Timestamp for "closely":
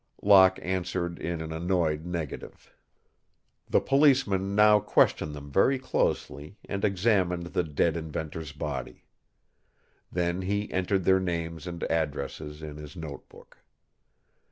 5.77-6.57